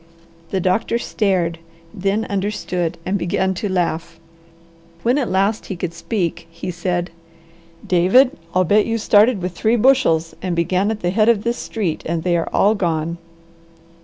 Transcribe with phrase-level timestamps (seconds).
[0.49, 1.59] The doctor stared,
[1.93, 4.19] then understood, and began to laugh.
[5.03, 7.11] When at last he could speak he said,
[7.85, 11.57] "David, I'll bet you started with three bushels and began at the head of this
[11.59, 13.19] street, and they are all gone."